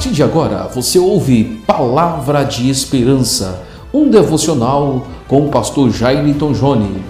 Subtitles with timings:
[0.00, 7.04] partir de agora, você ouve Palavra de Esperança, um devocional com o pastor Jairton Jone.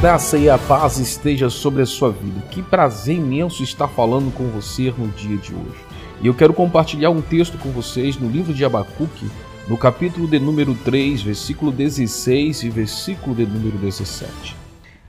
[0.00, 2.40] Graça e a paz esteja sobre a sua vida.
[2.52, 5.84] Que prazer imenso estar falando com você no dia de hoje.
[6.22, 9.28] E eu quero compartilhar um texto com vocês no livro de Abacuque,
[9.66, 14.65] no capítulo de número 3, versículo 16 e versículo de número 17.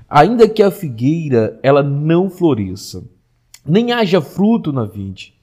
[0.10, 3.04] Ainda que a figueira ela não floresça,
[3.66, 5.34] nem haja fruto na vide,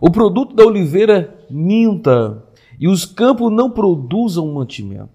[0.00, 2.42] o produto da oliveira minta
[2.80, 5.10] e os campos não produzam mantimento,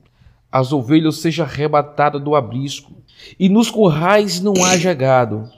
[0.52, 2.92] as ovelhas sejam arrebatadas do abrisco
[3.40, 5.50] e nos currais não haja gado.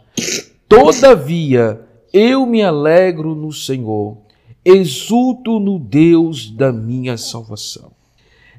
[0.68, 1.82] Todavia
[2.13, 4.18] eu me alegro no Senhor,
[4.63, 7.91] exulto no Deus da minha salvação.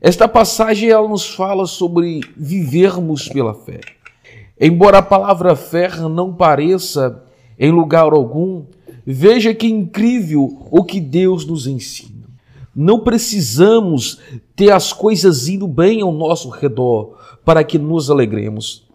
[0.01, 3.80] Esta passagem ela nos fala sobre vivermos pela fé.
[4.65, 7.25] Embora a palavra fé não pareça
[7.59, 8.62] em lugar algum,
[9.05, 12.29] veja que incrível o que Deus nos ensina.
[12.73, 14.21] Não precisamos
[14.54, 18.87] ter as coisas indo bem ao nosso redor para que nos alegremos.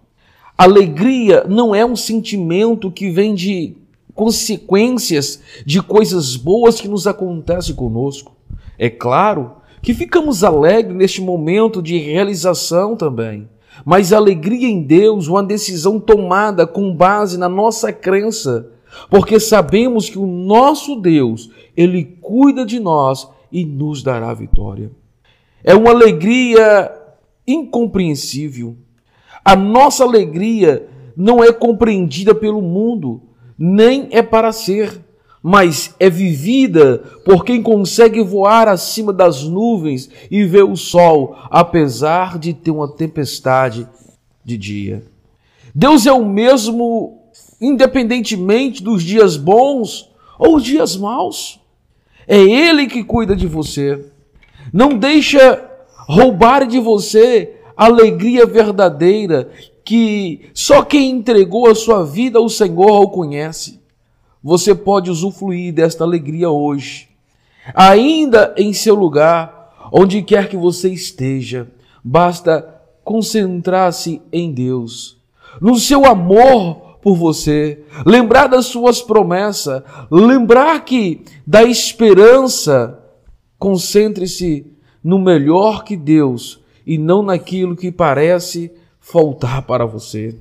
[0.58, 3.76] Alegria não é um sentimento que vem de
[4.16, 8.38] consequências de coisas boas que nos acontecem conosco.
[8.80, 13.50] É claro que ficamos alegres neste momento de realização também.
[13.86, 18.72] Mas alegria em Deus, uma decisão tomada com base na nossa crença,
[19.10, 24.92] porque sabemos que o nosso Deus, ele cuida de nós e nos dará vitória.
[25.64, 26.92] É uma alegria
[27.46, 28.76] incompreensível.
[29.44, 33.22] A nossa alegria não é compreendida pelo mundo,
[33.58, 35.02] nem é para ser,
[35.50, 42.38] mas é vivida por quem consegue voar acima das nuvens e ver o sol, apesar
[42.38, 43.88] de ter uma tempestade
[44.44, 45.06] de dia.
[45.74, 47.32] Deus é o mesmo,
[47.62, 51.62] independentemente dos dias bons ou dias maus.
[52.28, 54.06] É Ele que cuida de você.
[54.74, 55.64] Não deixa
[56.10, 59.50] roubar de você a alegria verdadeira
[59.86, 63.87] que só quem entregou a sua vida ao Senhor o conhece.
[64.44, 67.10] Você pode usufruir desta alegria hoje.
[67.74, 71.68] Ainda em seu lugar, onde quer que você esteja,
[72.04, 75.18] basta concentrar-se em Deus,
[75.62, 79.82] no seu amor por você, lembrar das suas promessas,
[80.12, 83.00] lembrar que da esperança,
[83.58, 90.36] concentre-se no melhor que Deus e não naquilo que parece faltar para você.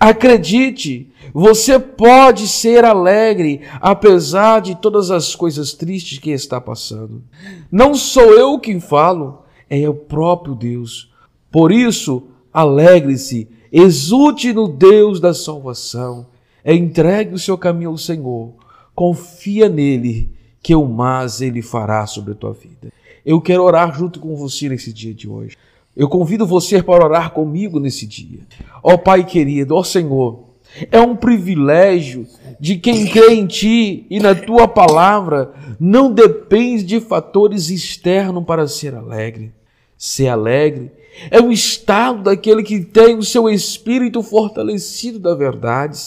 [0.00, 7.22] Acredite, você pode ser alegre apesar de todas as coisas tristes que está passando.
[7.70, 11.12] Não sou eu quem falo, é o próprio Deus.
[11.50, 16.26] Por isso, alegre-se, exulte no Deus da salvação,
[16.64, 18.54] entregue o seu caminho ao Senhor,
[18.94, 20.30] confia nele,
[20.62, 22.90] que o mais ele fará sobre a tua vida.
[23.24, 25.56] Eu quero orar junto com você nesse dia de hoje.
[25.96, 28.40] Eu convido você para orar comigo nesse dia.
[28.82, 30.44] Ó oh, Pai querido, ó oh, Senhor,
[30.90, 32.26] é um privilégio
[32.58, 38.66] de quem crê em Ti e na Tua palavra não depende de fatores externos para
[38.66, 39.52] ser alegre.
[39.96, 40.90] Ser alegre
[41.30, 45.98] é o estado daquele que tem o seu espírito fortalecido da verdade.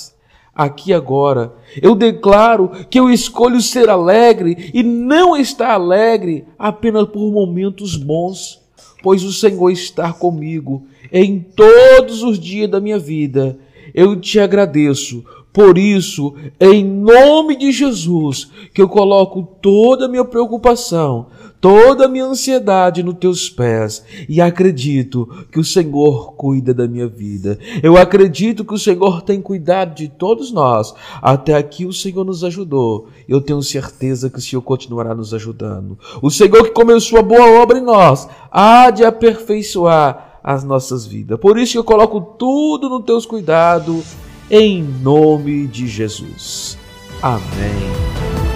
[0.53, 7.31] Aqui agora, eu declaro que eu escolho ser alegre e não estar alegre apenas por
[7.31, 8.66] momentos bons
[9.01, 13.57] pois o Senhor está comigo em todos os dias da minha vida.
[13.93, 15.23] Eu te agradeço.
[15.51, 21.27] Por isso, em nome de Jesus, que eu coloco toda a minha preocupação,
[21.59, 27.07] toda a minha ansiedade nos teus pés e acredito que o Senhor cuida da minha
[27.07, 27.57] vida.
[27.81, 30.93] Eu acredito que o Senhor tem cuidado de todos nós.
[31.21, 33.07] Até aqui o Senhor nos ajudou.
[33.27, 35.97] Eu tenho certeza que o Senhor continuará nos ajudando.
[36.21, 41.39] O Senhor que começou a boa obra em nós há de aperfeiçoar as nossas vidas.
[41.39, 44.15] Por isso eu coloco tudo nos teus cuidados
[44.49, 46.77] em nome de Jesus.
[47.21, 48.46] Amém.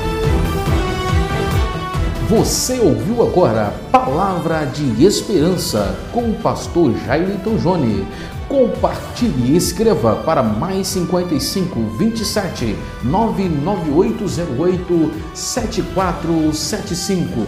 [2.32, 8.08] Você ouviu agora Palavra de Esperança com o pastor Jairton Jone.
[8.48, 17.48] Compartilhe e escreva para mais 55 27 99808 7475.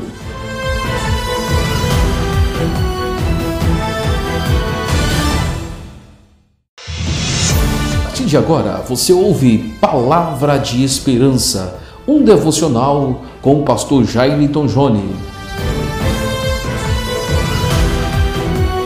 [7.96, 14.70] A partir de agora, você ouve Palavra de Esperança um devocional com o pastor Jairton
[14.70, 15.04] Jone.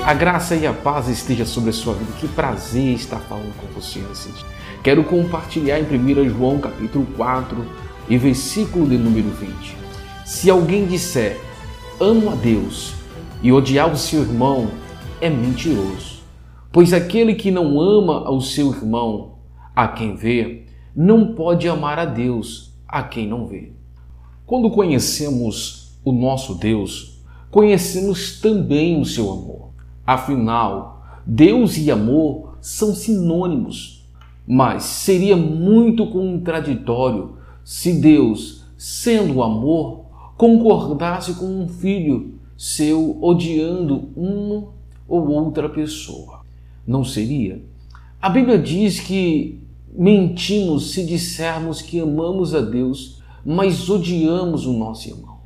[0.04, 2.12] A graça e a paz esteja sobre a sua vida.
[2.19, 4.45] Que prazer estar falando com você nesse dia.
[4.81, 7.63] Quero compartilhar em 1 João capítulo 4
[8.09, 9.77] e versículo de número 20.
[10.25, 11.39] Se alguém disser,
[12.00, 12.95] amo a Deus,
[13.44, 14.71] e odiar o seu irmão,
[15.21, 16.24] é mentiroso.
[16.71, 19.38] Pois aquele que não ama ao seu irmão,
[19.75, 20.65] a quem vê,
[20.95, 23.76] não pode amar a Deus, a quem não vê.
[24.47, 27.19] Quando conhecemos o nosso Deus,
[27.51, 29.71] conhecemos também o seu amor.
[30.05, 34.09] Afinal, Deus e amor são sinônimos,
[34.47, 40.05] mas seria muito contraditório se Deus, sendo amor,
[40.38, 44.69] concordasse com um filho seu odiando uma
[45.09, 46.39] ou outra pessoa.
[46.88, 47.61] Não seria?
[48.21, 49.59] A Bíblia diz que
[49.94, 55.37] mentimos se dissermos que amamos a Deus, mas odiamos o nosso irmão.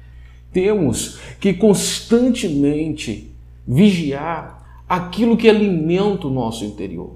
[0.52, 3.34] Temos que constantemente
[3.68, 7.16] vigiar aquilo que alimenta o nosso interior.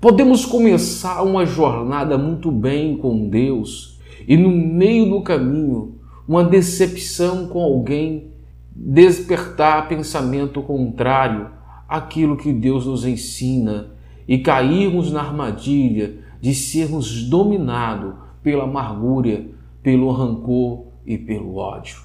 [0.00, 5.94] Podemos começar uma jornada muito bem com Deus e no meio do caminho
[6.26, 8.32] uma decepção com alguém
[8.74, 11.50] despertar pensamento contrário
[11.88, 13.90] àquilo que Deus nos ensina
[14.26, 19.46] e cairmos na armadilha de sermos dominados pela amargura,
[19.84, 21.98] pelo rancor e pelo ódio.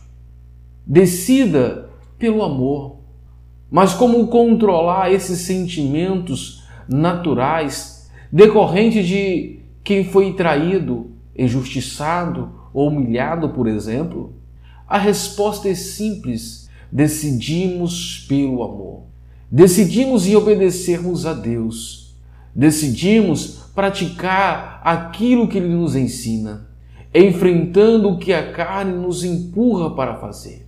[0.86, 1.90] Decida
[2.20, 2.98] pelo amor.
[3.72, 13.68] Mas como controlar esses sentimentos naturais decorrentes de quem foi traído, injustiçado ou humilhado, por
[13.68, 14.34] exemplo?
[14.88, 19.04] A resposta é simples: decidimos pelo amor.
[19.50, 22.16] Decidimos em obedecermos a Deus.
[22.54, 26.69] Decidimos praticar aquilo que Ele nos ensina,
[27.14, 30.68] enfrentando o que a carne nos empurra para fazer.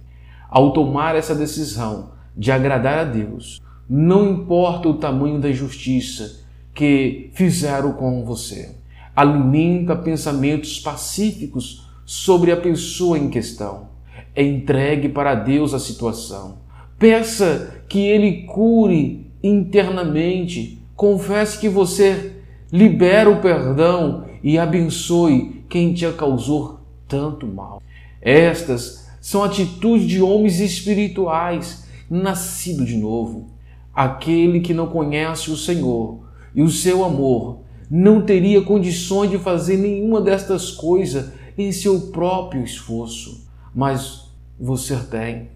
[0.50, 6.42] Ao tomar essa decisão de agradar a Deus, não importa o tamanho da injustiça
[6.74, 8.76] que fizeram com você,
[9.16, 13.90] alimenta pensamentos pacíficos sobre a pessoa em questão.
[14.36, 16.60] Entregue para Deus a situação.
[16.98, 20.80] Peça que Ele cure internamente.
[20.96, 22.34] Confesse que você
[22.72, 27.82] libera o perdão e abençoe quem te causou tanto mal.
[28.22, 33.50] Estas são atitudes de homens espirituais, nascido de novo.
[33.94, 36.20] Aquele que não conhece o Senhor
[36.56, 37.60] e o seu amor
[37.90, 44.30] não teria condições de fazer nenhuma destas coisas em seu próprio esforço, mas
[44.60, 45.50] você tem.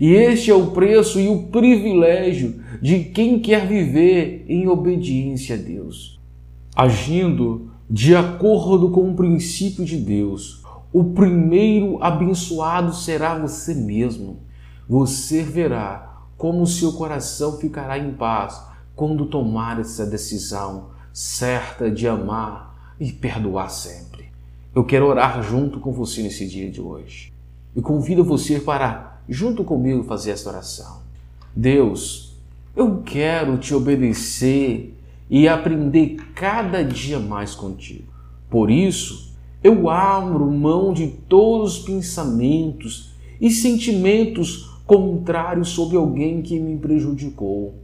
[0.00, 5.58] E este é o preço e o privilégio de quem quer viver em obediência a
[5.58, 6.18] Deus.
[6.74, 14.38] Agindo de acordo com o princípio de Deus, o primeiro abençoado será você mesmo.
[14.88, 18.62] Você verá como seu coração ficará em paz
[18.96, 24.32] quando tomar essa decisão certa de amar e perdoar sempre.
[24.74, 27.30] Eu quero orar junto com você nesse dia de hoje.
[27.76, 31.02] E convido você para, junto comigo, fazer essa oração.
[31.54, 32.38] Deus,
[32.74, 34.96] eu quero te obedecer
[35.32, 38.12] e aprender cada dia mais contigo.
[38.48, 39.34] Por isso,
[39.64, 47.74] eu abro mão de todos os pensamentos e sentimentos contrários sobre alguém que me prejudicou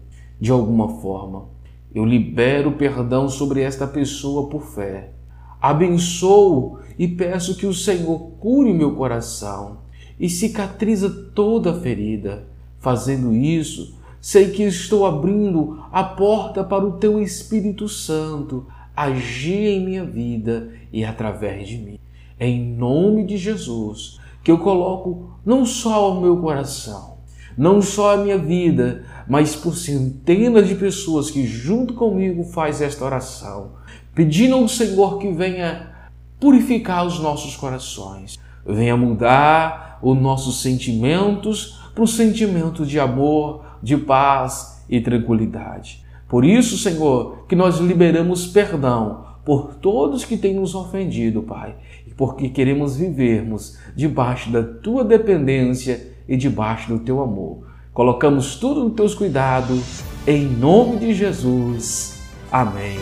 [0.41, 1.47] de alguma forma.
[1.95, 5.15] Eu libero perdão sobre esta pessoa por fé
[5.61, 9.79] Abençoo e peço que o Senhor cure meu coração
[10.19, 12.47] e cicatriza toda ferida.
[12.79, 19.85] Fazendo isso, sei que estou abrindo a porta para o teu Espírito Santo agir em
[19.85, 21.99] minha vida e através de mim.
[22.39, 27.19] Em nome de Jesus que eu coloco não só o meu coração,
[27.57, 33.05] não só a minha vida, mas por centenas de pessoas que junto comigo faz esta
[33.05, 33.73] oração
[34.19, 35.93] pedindo ao Senhor que venha
[36.41, 43.97] purificar os nossos corações, venha mudar os nossos sentimentos para o sentimento de amor, de
[43.97, 46.05] paz e tranquilidade.
[46.29, 51.75] Por isso, Senhor, que nós liberamos perdão por todos que têm nos ofendido, Pai,
[52.07, 57.67] e porque queremos vivermos debaixo da tua dependência e debaixo do teu amor.
[57.95, 62.23] Colocamos tudo nos teus cuidados, em nome de Jesus.
[62.53, 62.99] Amém.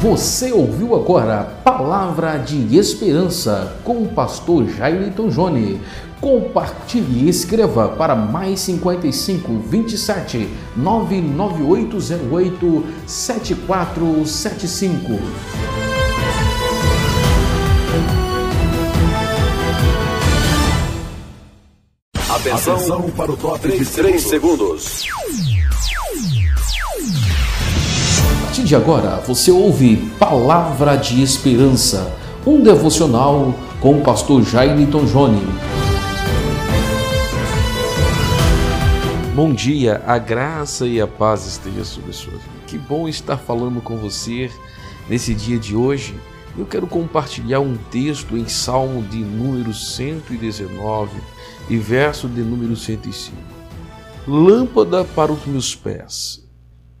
[0.00, 5.78] Você ouviu agora Palavra de Esperança com o pastor Jairton Jone.
[6.20, 15.18] Compartilhe e escreva para mais 55 27 99808 7475.
[22.28, 25.08] Atenção, Atenção para o top de 3 segundos.
[28.60, 32.12] partir de agora, você ouve Palavra de Esperança,
[32.46, 35.69] um devocional com o pastor Jairton Jone.
[39.42, 42.44] Bom dia, a graça e a paz estejam sobre sua vida.
[42.66, 44.50] Que bom estar falando com você
[45.08, 46.14] nesse dia de hoje.
[46.58, 51.18] Eu quero compartilhar um texto em Salmo de número 119
[51.70, 53.34] e verso de número 105.
[54.28, 56.46] Lâmpada para os meus pés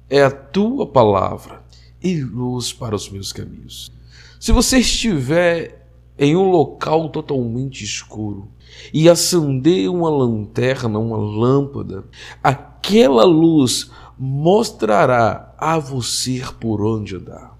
[0.08, 1.62] é a tua palavra
[2.02, 3.92] e luz para os meus caminhos.
[4.40, 5.86] Se você estiver
[6.18, 8.48] em um local totalmente escuro
[8.92, 12.04] e acender uma lanterna, uma lâmpada,
[12.42, 17.58] aquela luz mostrará a você por onde andar.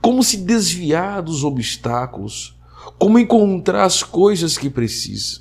[0.00, 2.56] Como se desviar dos obstáculos,
[2.98, 5.40] como encontrar as coisas que precisa.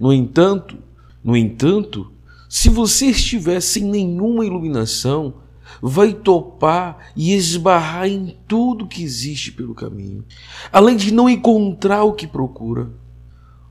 [0.00, 0.78] No entanto,
[1.22, 2.10] no entanto,
[2.48, 5.34] se você estiver sem nenhuma iluminação,
[5.80, 10.24] vai topar e esbarrar em tudo que existe pelo caminho,
[10.72, 12.90] além de não encontrar o que procura.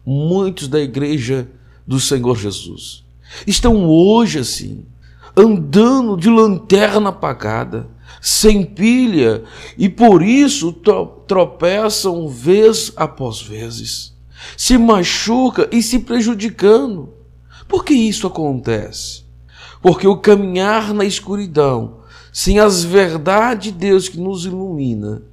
[0.05, 1.47] Muitos da igreja
[1.85, 3.03] do Senhor Jesus
[3.45, 4.85] estão hoje assim,
[5.35, 7.87] andando de lanterna apagada,
[8.19, 9.43] sem pilha,
[9.77, 10.73] e por isso
[11.27, 14.13] tropeçam vez após vezes,
[14.57, 17.09] se machuca e se prejudicando.
[17.67, 19.23] Por que isso acontece?
[19.81, 25.23] Porque o caminhar na escuridão, sem as verdades de Deus que nos ilumina,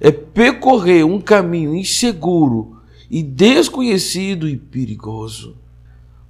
[0.00, 2.79] é percorrer um caminho inseguro
[3.10, 5.56] e desconhecido e perigoso.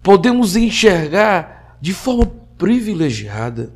[0.02, 3.74] Podemos enxergar de forma privilegiada.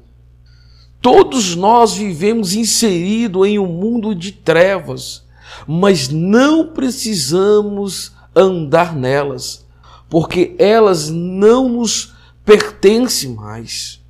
[1.00, 5.22] Todos nós vivemos inserido em um mundo de trevas,
[5.66, 9.66] mas não precisamos andar nelas,
[10.08, 14.02] porque elas não nos pertence mais.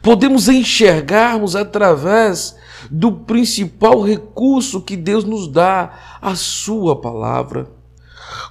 [0.00, 2.56] Podemos enxergarmos através
[2.90, 7.81] do principal recurso que Deus nos dá, a Sua palavra.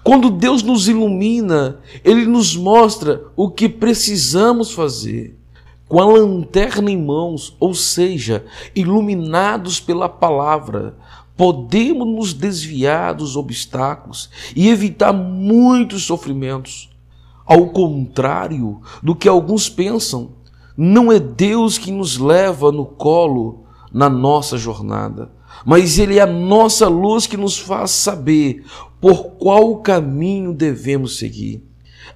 [0.04, 5.38] Quando Deus nos ilumina, Ele nos mostra o que precisamos fazer.
[5.88, 10.96] Com a lanterna em mãos, ou seja, iluminados pela palavra,
[11.36, 16.90] podemos nos desviar dos obstáculos e evitar muitos sofrimentos.
[17.46, 20.34] Ao contrário do que alguns pensam,
[20.78, 25.32] não é Deus que nos leva no colo na nossa jornada,
[25.66, 28.64] mas Ele é a nossa luz que nos faz saber
[29.02, 31.64] por qual caminho devemos seguir.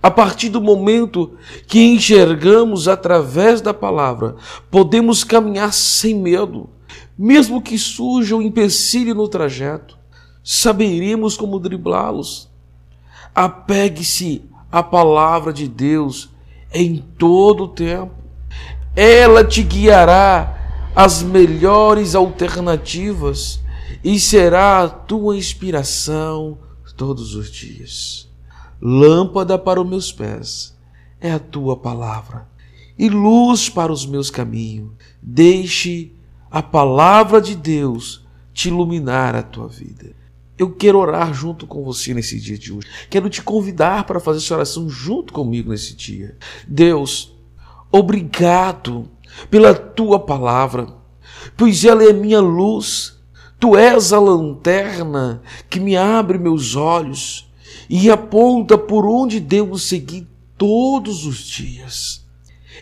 [0.02, 1.36] A partir do momento
[1.68, 4.36] que enxergamos através da palavra,
[4.70, 6.70] podemos caminhar sem medo,
[7.18, 9.98] mesmo que surja um empecilho no trajeto,
[10.44, 12.48] saberemos como driblá-los.
[13.34, 16.30] Apegue-se a palavra de Deus
[16.72, 18.14] em todo o tempo.
[18.96, 23.60] Ela te guiará às melhores alternativas
[24.04, 26.60] e será a tua inspiração
[26.96, 28.30] todos os dias.
[28.82, 30.76] Lâmpada para os meus pés
[31.20, 32.48] é a tua palavra
[32.98, 34.92] e luz para os meus caminhos.
[35.22, 36.12] Deixe
[36.50, 40.16] a palavra de Deus te iluminar a tua vida.
[40.58, 42.88] Eu quero orar junto com você nesse dia de hoje.
[43.10, 46.38] Quero te convidar para fazer essa oração junto comigo nesse dia.
[46.66, 47.36] Deus,
[47.92, 49.10] obrigado
[49.50, 50.88] pela tua palavra,
[51.58, 53.15] pois ela é minha luz.
[53.60, 57.50] Tu és a lanterna que me abre meus olhos
[57.90, 62.26] e aponta por onde devo seguir todos os dias.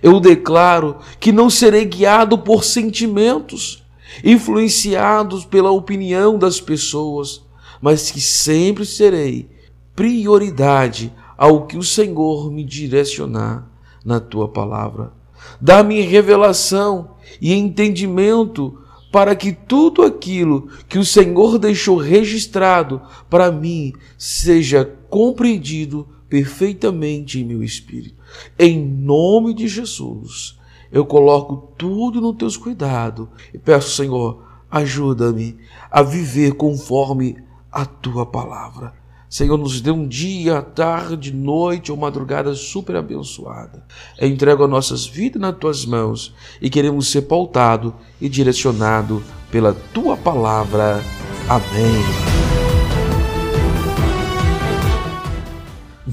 [0.01, 3.83] Eu declaro que não serei guiado por sentimentos,
[4.23, 7.41] influenciados pela opinião das pessoas,
[7.81, 9.49] mas que sempre serei
[9.95, 13.67] prioridade ao que o Senhor me direcionar
[14.03, 15.13] na tua palavra.
[15.59, 17.11] Dá-me revelação
[17.41, 18.79] e entendimento
[19.13, 27.45] para que tudo aquilo que o Senhor deixou registrado para mim seja compreendido perfeitamente em
[27.45, 28.15] meu espírito.
[28.57, 30.57] Em nome de Jesus,
[30.91, 35.57] eu coloco tudo nos teus cuidados e peço, Senhor, ajuda-me
[35.91, 37.37] a viver conforme
[37.71, 39.02] a tua palavra.
[39.33, 43.83] Senhor, nos dê um dia, tarde, noite ou madrugada super abençoada.
[44.19, 49.73] Eu entrego as nossas vidas nas tuas mãos e queremos ser pautado e direcionado pela
[49.91, 51.03] tua palavra.
[51.49, 52.52] Amém.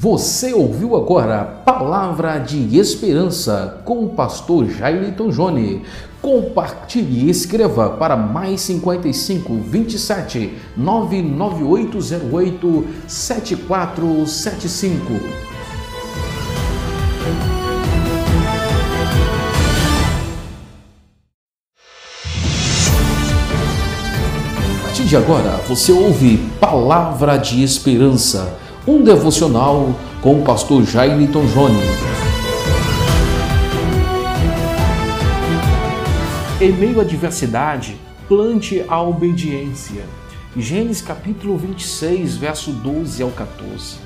[0.02, 5.82] Você ouviu agora Palavra de Esperança com o pastor Jairton Jone.
[6.22, 15.50] Compartilhe e escreva para mais 55 27 99808 7475.
[25.00, 31.80] partir de agora, você ouve Palavra de Esperança, um devocional com o pastor Jairton Joni.
[36.60, 37.96] Em meio à adversidade,
[38.26, 40.04] plante a obediência.
[40.56, 43.96] Gênesis capítulo 26, verso 12 ao 14.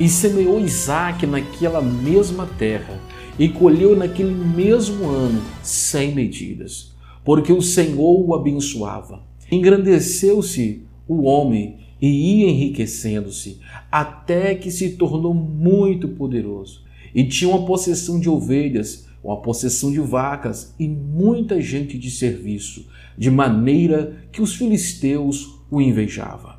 [0.00, 2.98] E semeou Isaac naquela mesma terra,
[3.38, 6.94] e colheu naquele mesmo ano sem medidas,
[7.24, 9.20] porque o Senhor o abençoava.
[9.50, 13.60] Engrandeceu-se o homem e ia enriquecendo-se,
[13.90, 16.84] até que se tornou muito poderoso.
[17.14, 22.86] E tinha uma possessão de ovelhas, uma possessão de vacas e muita gente de serviço,
[23.16, 26.54] de maneira que os filisteus o invejavam.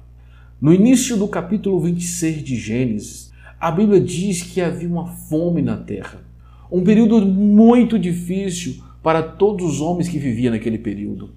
[0.60, 5.78] No início do capítulo 26 de Gênesis, a Bíblia diz que havia uma fome na
[5.78, 6.26] terra.
[6.72, 11.30] Um período muito difícil para todos os homens que viviam naquele período.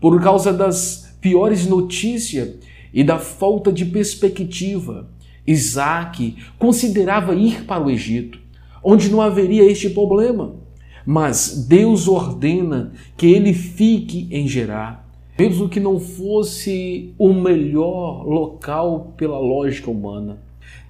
[0.00, 2.56] Por causa das piores notícias
[2.96, 5.06] e da falta de perspectiva,
[5.46, 8.40] Isaac considerava ir para o Egito,
[8.82, 10.56] onde não haveria este problema.
[11.04, 15.06] Mas Deus ordena que ele fique em Gerar,
[15.38, 20.38] mesmo que não fosse o melhor local pela lógica humana.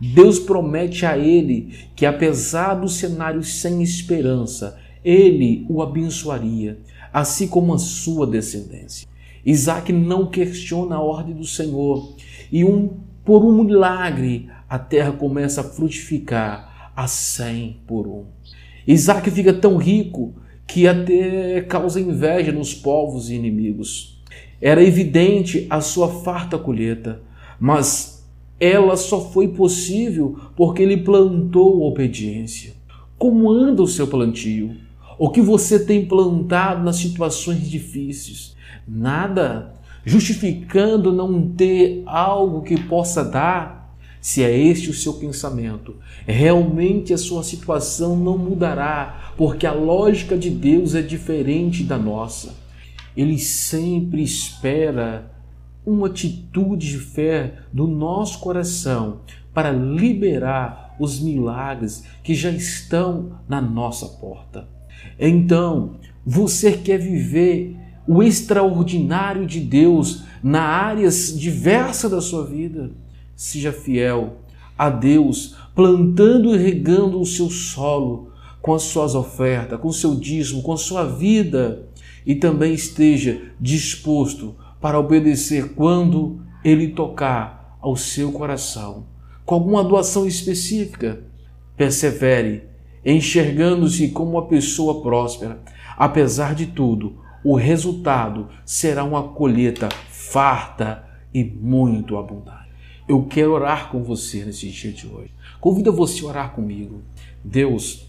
[0.00, 6.78] Deus promete a ele que, apesar do cenário sem esperança, ele o abençoaria,
[7.12, 9.08] assim como a sua descendência.
[9.46, 12.16] Isaac não questiona a ordem do Senhor
[12.50, 18.24] e um, por um milagre a terra começa a frutificar a cem por um.
[18.84, 20.34] Isaac fica tão rico
[20.66, 24.20] que até causa inveja nos povos inimigos.
[24.60, 27.20] Era evidente a sua farta colheita,
[27.60, 28.26] mas
[28.58, 32.74] ela só foi possível porque ele plantou obediência.
[33.16, 34.74] Como anda o seu plantio?
[35.18, 38.55] O que você tem plantado nas situações difíceis?
[38.86, 39.74] Nada
[40.04, 43.96] justificando não ter algo que possa dar.
[44.20, 45.96] Se é este o seu pensamento,
[46.26, 52.54] realmente a sua situação não mudará, porque a lógica de Deus é diferente da nossa.
[53.16, 55.30] Ele sempre espera
[55.84, 59.20] uma atitude de fé do nosso coração
[59.54, 64.68] para liberar os milagres que já estão na nossa porta.
[65.18, 72.90] Então, você quer viver o extraordinário de Deus na áreas diversas da sua vida?
[73.34, 74.38] Seja fiel
[74.78, 80.14] a Deus, plantando e regando o seu solo com as suas ofertas, com o seu
[80.14, 81.86] dízimo, com a sua vida
[82.24, 89.04] e também esteja disposto para obedecer quando ele tocar ao seu coração
[89.46, 91.22] com alguma doação específica.
[91.76, 92.64] Persevere,
[93.04, 95.60] enxergando-se como uma pessoa próspera.
[95.96, 102.66] Apesar de tudo, o resultado será uma colheita farta e muito abundante.
[103.08, 105.30] Eu quero orar com você nesse dia de hoje.
[105.60, 107.02] Convido você a orar comigo.
[107.44, 108.04] Deus,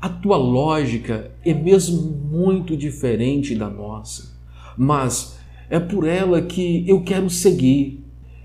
[0.00, 4.34] a tua lógica é mesmo muito diferente da nossa,
[4.78, 8.02] mas é por ela que eu quero seguir,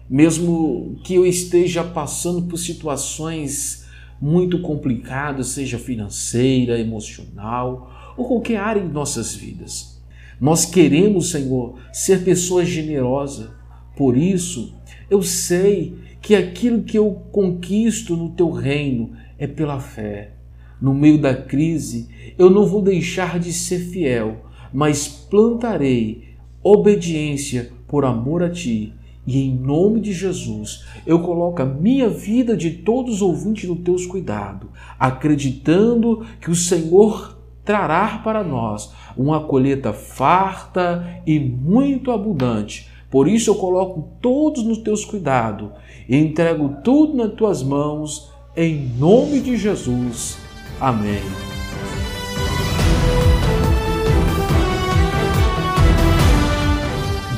[0.10, 3.88] mesmo que eu esteja passando por situações
[4.20, 9.98] muito complicadas, seja financeira, emocional ou qualquer área em nossas vidas.
[10.40, 13.50] Nós queremos, Senhor, ser pessoas generosas.
[13.96, 14.74] Por isso,
[15.10, 20.34] eu sei que aquilo que eu conquisto no teu reino é pela fé.
[20.82, 28.06] No meio da crise, eu não vou deixar de ser fiel, mas plantarei obediência por
[28.06, 28.94] amor a ti.
[29.28, 33.76] E em nome de Jesus, eu coloco a minha vida de todos os ouvintes no
[33.76, 37.39] teus cuidados, acreditando que o Senhor
[37.70, 42.90] trará para nós uma colheita farta e muito abundante.
[43.12, 45.70] Por isso eu coloco todos nos teus cuidados
[46.08, 50.40] e entrego tudo nas tuas mãos, em nome de Jesus.
[50.82, 51.59] Amém.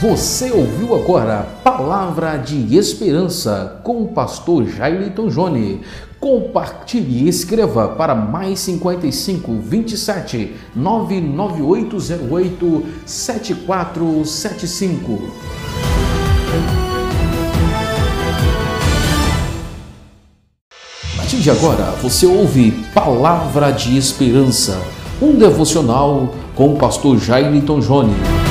[0.01, 5.81] Você ouviu agora Palavra de Esperança com o pastor Jairton Jone.
[6.19, 15.19] Compartilhe e escreva para mais 55 27 99808 7475.
[21.13, 24.81] A partir de agora, você ouve Palavra de Esperança,
[25.21, 28.50] um devocional com o pastor Jairton Jone.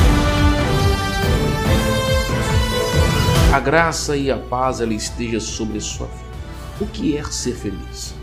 [3.53, 6.31] A graça e a paz ela esteja sobre a sua vida.
[6.81, 8.15] O que é ser feliz?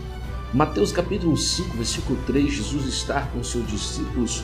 [0.54, 4.42] Mateus capítulo 5, versículo 3, Jesus está com seus discípulos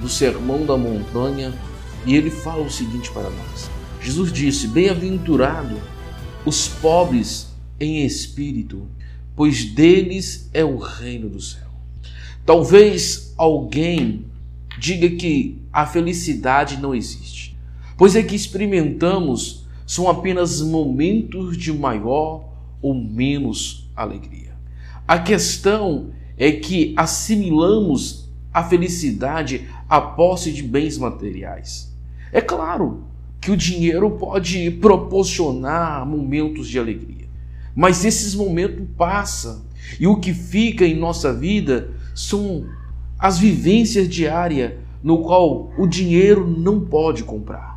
[0.00, 1.52] do Sermão da Montanha
[2.06, 5.78] e ele fala o seguinte para nós: Jesus disse: Bem-aventurado
[6.46, 7.48] os pobres
[7.78, 8.88] em espírito,
[9.36, 11.68] pois deles é o reino do céu.
[12.46, 14.24] Talvez alguém
[14.78, 17.54] diga que a felicidade não existe,
[17.98, 22.48] pois é que experimentamos são apenas momentos de maior
[22.82, 24.54] ou menos alegria.
[25.06, 31.94] A questão é que assimilamos a felicidade à posse de bens materiais.
[32.32, 33.04] É claro
[33.40, 37.28] que o dinheiro pode proporcionar momentos de alegria,
[37.74, 39.62] mas esses momentos passam
[40.00, 42.66] e o que fica em nossa vida são
[43.18, 44.72] as vivências diárias
[45.02, 47.75] no qual o dinheiro não pode comprar,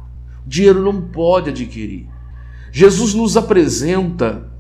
[0.49, 2.07] dinheiro não pode adquirir.
[2.71, 4.51] Jesus nos apresenta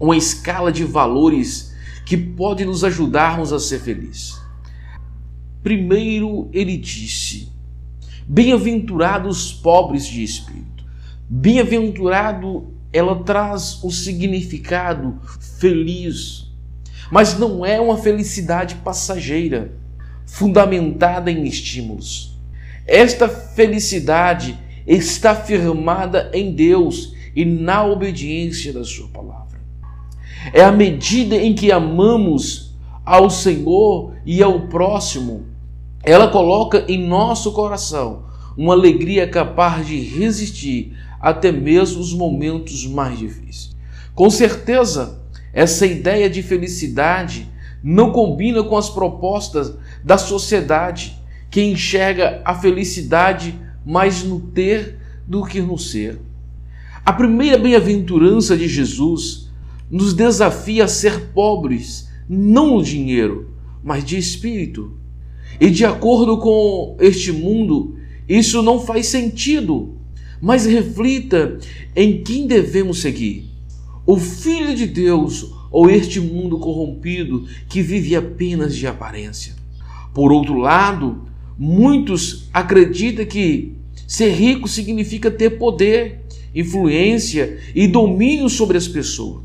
[0.00, 1.72] uma escala de valores
[2.04, 4.40] que pode nos ajudarmos a ser felizes.
[5.62, 7.52] Primeiro, ele disse:
[8.26, 10.84] Bem-aventurados pobres de espírito.
[11.28, 15.20] Bem-aventurado, ela traz o significado
[15.58, 16.50] feliz,
[17.12, 19.72] mas não é uma felicidade passageira,
[20.26, 22.36] fundamentada em estímulos.
[22.86, 29.60] Esta felicidade está firmada em Deus e na obediência da Sua palavra.
[30.52, 32.74] É a medida em que amamos
[33.04, 35.46] ao Senhor e ao próximo,
[36.02, 38.24] ela coloca em nosso coração
[38.56, 43.76] uma alegria capaz de resistir até mesmo os momentos mais difíceis.
[44.14, 45.20] Com certeza,
[45.52, 47.48] essa ideia de felicidade
[47.82, 51.16] não combina com as propostas da sociedade
[51.50, 56.20] que enxerga a felicidade mais no ter do que no ser.
[57.02, 59.48] A primeira bem-aventurança de Jesus
[59.90, 63.48] nos desafia a ser pobres, não no dinheiro,
[63.82, 64.92] mas de espírito.
[65.58, 67.96] E de acordo com este mundo,
[68.28, 69.96] isso não faz sentido.
[70.38, 71.56] Mas reflita
[71.96, 73.48] em quem devemos seguir:
[74.04, 79.54] o Filho de Deus ou este mundo corrompido que vive apenas de aparência.
[80.12, 81.22] Por outro lado,
[81.58, 83.77] muitos acreditam que
[84.08, 86.22] ser rico significa ter poder
[86.54, 89.42] influência e domínio sobre as pessoas.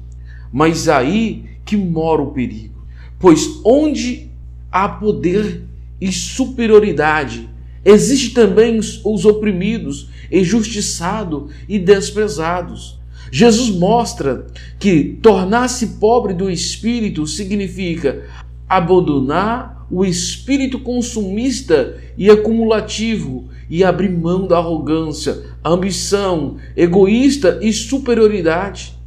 [0.52, 2.82] Mas aí que mora o perigo,
[3.20, 4.32] pois onde
[4.72, 5.64] há poder
[6.00, 7.50] e superioridade,
[7.84, 12.98] existe também os oprimidos, injustiçados e desprezados.
[13.30, 14.48] Jesus mostra
[14.80, 18.24] que tornar-se pobre do espírito significa
[18.70, 28.98] abandonar o espírito consumista e acumulativo e abrir mão da arrogância, ambição, egoísta e superioridade,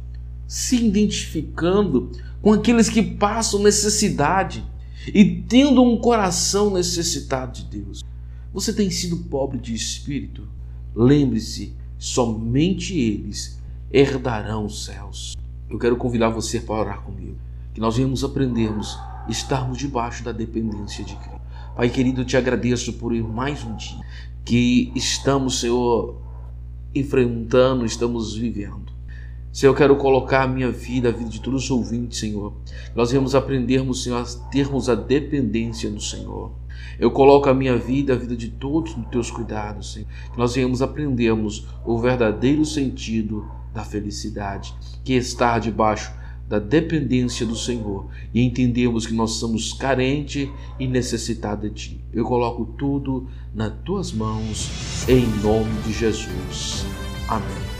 [0.47, 2.11] se identificando
[2.41, 4.63] com aqueles que passam necessidade
[5.13, 8.03] e tendo um coração necessitado de Deus.
[8.53, 10.47] Você tem sido pobre de espírito?
[10.95, 13.59] Lembre-se, somente eles
[13.91, 15.35] herdarão os céus.
[15.69, 17.35] Eu quero convidar você para orar comigo,
[17.73, 18.97] que nós venhamos aprendermos
[19.29, 21.41] estarmos debaixo da dependência de Cristo.
[21.75, 23.99] Pai querido, eu te agradeço por mais um dia
[24.43, 26.21] que estamos, Senhor,
[26.95, 28.93] enfrentando, estamos vivendo.
[29.51, 32.53] Senhor, eu quero colocar a minha vida, a vida de todos os ouvintes, Senhor.
[32.95, 36.51] Nós vamos aprendermos, Senhor, a termos a dependência do Senhor.
[36.99, 40.07] Eu coloco a minha vida, a vida de todos nos teus cuidados, Senhor.
[40.37, 46.11] Nós venhamos aprendermos o verdadeiro sentido da felicidade, que está debaixo
[46.47, 52.01] da dependência do Senhor e entendemos que nós somos carentes e necessitados de Ti.
[52.13, 54.69] Eu coloco tudo nas Tuas mãos,
[55.07, 56.85] em nome de Jesus.
[57.27, 57.77] Amém.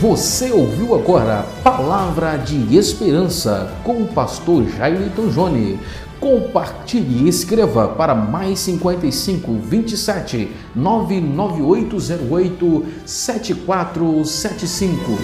[0.00, 5.78] Você ouviu agora Palavra de Esperança com o pastor Jairton Jone
[6.22, 15.18] compartilhe e escreva para mais 55 27 99808 7475.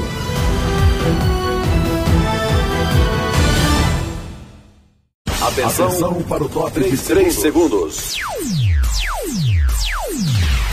[5.41, 8.17] Atenção, Atenção para o top de 3 segundos.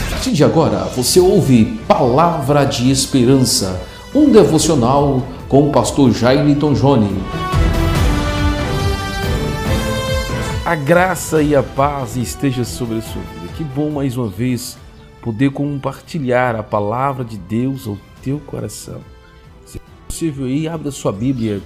[0.00, 3.80] A partir de agora, você ouve Palavra de Esperança,
[4.12, 7.22] um devocional com o pastor Jairton Jone.
[10.66, 13.52] A graça e a paz esteja sobre a sua vida.
[13.56, 14.76] Que bom mais uma vez
[15.22, 19.00] poder compartilhar a palavra de Deus ao teu coração.
[19.64, 21.62] Se possível aí, abra sua Bíblia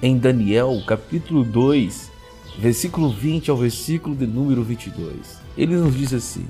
[0.00, 2.12] em Daniel, capítulo 2,
[2.56, 5.40] versículo 20 ao versículo de número 22.
[5.58, 6.46] Ele nos diz assim: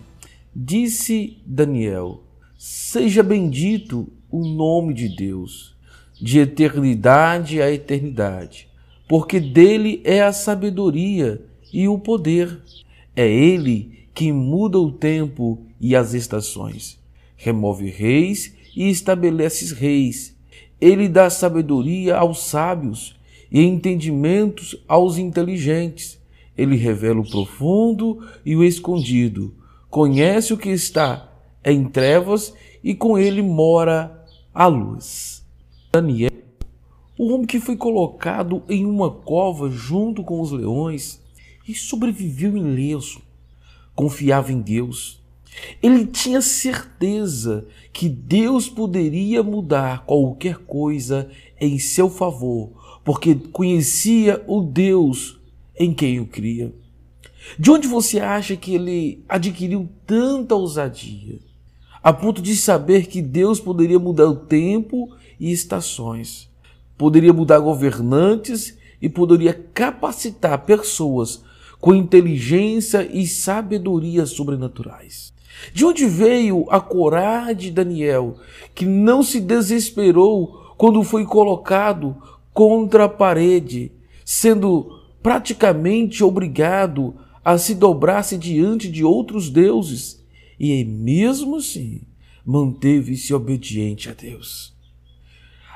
[0.55, 2.23] Disse Daniel:
[2.59, 5.75] Seja bendito o nome de Deus,
[6.21, 8.69] de eternidade a eternidade,
[9.09, 11.41] porque dele é a sabedoria
[11.75, 12.63] e o poder.
[13.17, 16.97] É ele quem muda o tempo e as estações.
[17.37, 20.37] Remove reis e estabelece reis.
[20.81, 23.17] Ele dá sabedoria aos sábios
[23.51, 26.21] e entendimentos aos inteligentes.
[26.57, 29.53] Ele revela o profundo e o escondido.
[29.91, 31.29] Conhece o que está
[31.65, 35.45] em trevas e com ele mora a luz.
[35.93, 36.31] Daniel,
[37.19, 41.24] o homem que foi colocado em uma cova junto com os leões
[41.67, 43.21] e sobreviveu ileso,
[43.95, 45.23] confiava em Deus.
[45.83, 54.61] Ele tinha certeza que Deus poderia mudar qualquer coisa em seu favor, porque conhecia o
[54.61, 55.39] Deus
[55.79, 56.75] em quem o cria.
[57.59, 61.39] De onde você acha que ele adquiriu tanta ousadia?
[62.03, 66.49] A ponto de saber que Deus poderia mudar o tempo e estações,
[66.99, 71.43] poderia mudar governantes e poderia capacitar pessoas
[71.85, 75.35] com inteligência e sabedoria sobrenaturais.
[75.71, 78.39] De onde veio a coragem de Daniel,
[78.75, 82.17] que não se desesperou quando foi colocado
[82.55, 83.93] contra a parede,
[84.25, 90.25] sendo praticamente obrigado a se dobrar-se diante de outros deuses,
[90.59, 92.01] e mesmo assim
[92.47, 94.73] manteve-se obediente a Deus.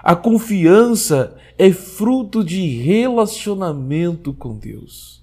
[0.02, 5.17] A confiança é fruto de relacionamento com Deus.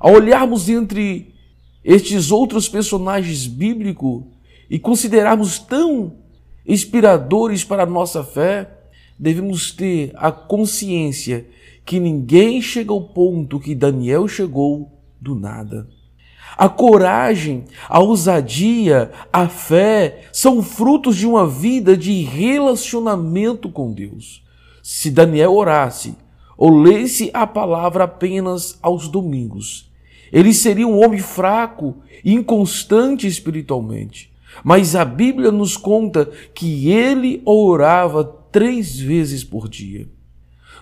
[0.00, 1.34] Ao olharmos entre
[1.84, 4.24] estes outros personagens bíblicos
[4.70, 6.12] e considerarmos tão
[6.66, 8.70] inspiradores para a nossa fé,
[9.18, 11.46] devemos ter a consciência
[11.84, 15.88] que ninguém chega ao ponto que Daniel chegou do nada.
[16.56, 24.44] A coragem, a ousadia, a fé são frutos de uma vida de relacionamento com Deus.
[24.82, 26.14] Se Daniel orasse
[26.56, 29.87] ou lesse a palavra apenas aos domingos,
[30.32, 34.32] ele seria um homem fraco inconstante espiritualmente.
[34.64, 40.08] Mas a Bíblia nos conta que ele orava três vezes por dia.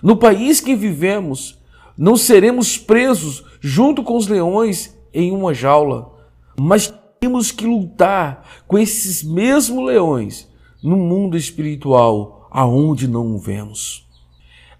[0.01, 1.57] No país que vivemos,
[1.97, 6.13] não seremos presos junto com os leões em uma jaula,
[6.59, 10.47] mas temos que lutar com esses mesmos leões
[10.81, 14.07] no mundo espiritual, aonde não o vemos.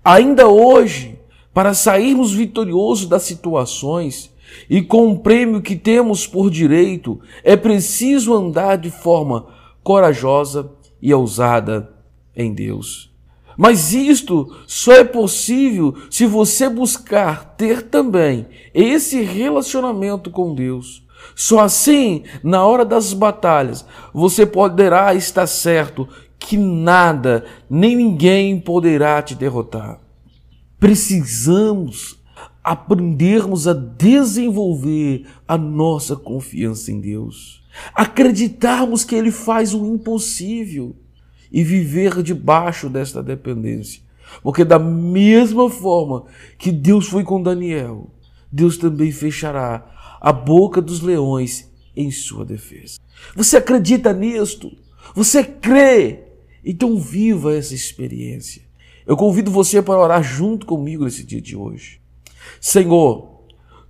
[0.03, 1.19] Ainda hoje,
[1.53, 4.31] para sairmos vitoriosos das situações
[4.69, 9.47] e com o prêmio que temos por direito, é preciso andar de forma
[9.83, 11.93] corajosa e ousada
[12.35, 13.11] em Deus.
[13.57, 21.03] Mas isto só é possível se você buscar ter também esse relacionamento com Deus.
[21.35, 23.83] Só assim, na hora das batalhas,
[24.13, 26.07] você poderá estar certo
[26.37, 29.99] que nada, nem ninguém poderá te derrotar.
[30.79, 32.16] Precisamos
[32.67, 37.63] aprendermos a desenvolver a nossa confiança em Deus.
[37.95, 40.93] Acreditarmos que Ele faz o impossível
[41.49, 44.01] e viver debaixo desta dependência.
[44.43, 46.25] Porque, da mesma forma
[46.57, 48.11] que Deus foi com Daniel,
[48.51, 52.99] Deus também fechará a boca dos leões em sua defesa.
[53.33, 54.75] Você acredita nisto?
[55.15, 56.19] Você crê?
[56.65, 58.61] Então, viva essa experiência.
[59.05, 62.01] Eu convido você para orar junto comigo nesse dia de hoje.
[62.59, 63.37] Senhor,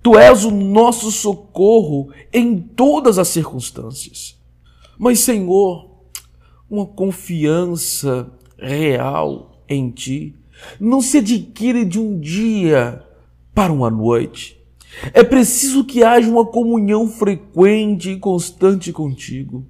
[0.02, 4.38] Tu és o nosso socorro em todas as circunstâncias.
[4.96, 5.90] Mas, Senhor,
[6.70, 10.34] uma confiança real em ti
[10.80, 13.04] não se adquire de um dia
[13.54, 14.58] para uma noite.
[15.12, 19.64] É preciso que haja uma comunhão frequente e constante contigo.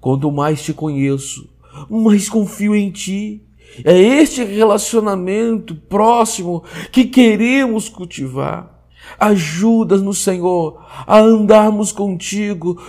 [0.00, 1.48] Quanto mais te conheço,
[1.88, 3.42] mais confio em ti.
[3.84, 8.78] É este relacionamento próximo que queremos cultivar.
[9.18, 12.80] Ajuda-nos, Senhor, a andarmos contigo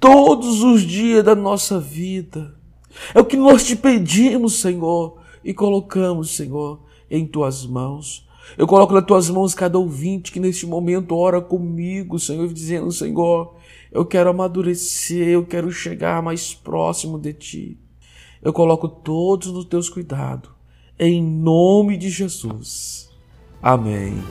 [0.00, 2.58] todos os dias da nossa vida
[3.14, 8.26] é o que nós te pedimos, Senhor, e colocamos, Senhor, em tuas mãos.
[8.56, 13.54] Eu coloco nas tuas mãos cada ouvinte que neste momento ora comigo, Senhor, dizendo: Senhor,
[13.92, 17.78] eu quero amadurecer, eu quero chegar mais próximo de ti.
[18.42, 20.50] Eu coloco todos nos teus cuidados,
[20.98, 23.08] em nome de Jesus.
[23.60, 24.22] Amém.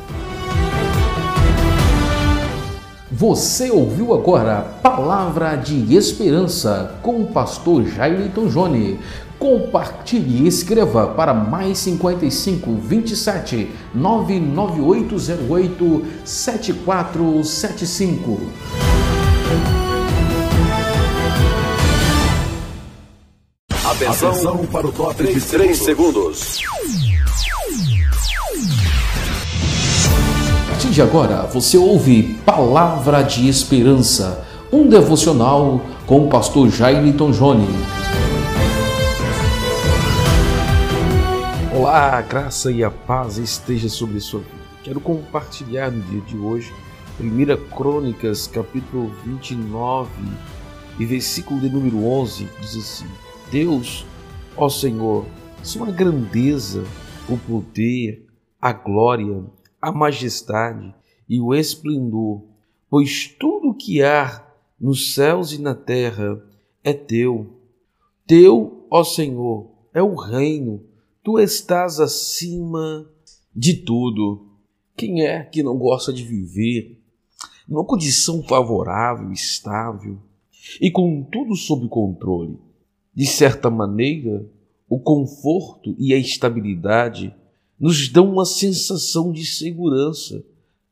[3.11, 8.99] Você ouviu agora Palavra de Esperança com o pastor Jairton Jone.
[9.39, 18.86] Compartilhe e escreva para mais 55 27 99808 7475.
[23.97, 26.61] Atenção, Atenção para o top de 3 segundos.
[30.91, 37.67] de agora você ouve Palavra de Esperança, um devocional com o pastor Jairton Jone.
[41.75, 44.51] Olá, a graça e a paz esteja sobre sua vida.
[44.83, 46.71] Quero compartilhar no dia de hoje
[47.19, 50.07] 1 Crônicas, capítulo 29
[50.99, 54.05] e versículo de número 11, diz assim: Deus,
[54.57, 55.25] ó Senhor,
[55.63, 56.83] sua grandeza,
[57.29, 58.27] o poder,
[58.59, 59.45] a glória,
[59.81, 60.93] a majestade
[61.29, 62.43] e o esplendor,
[62.89, 64.45] pois tudo que há
[64.77, 66.43] nos céus e na terra
[66.83, 67.61] é teu.
[68.25, 70.83] Teu, ó Senhor, é o reino,
[71.23, 73.09] tu estás acima
[73.55, 74.45] de tudo.
[74.93, 77.01] Quem é que não gosta de viver
[77.65, 80.17] numa condição favorável, estável
[80.81, 82.66] e com tudo sob controle?
[83.17, 84.47] De certa maneira,
[84.87, 87.33] o conforto e a estabilidade
[87.79, 90.45] nos dão uma sensação de segurança,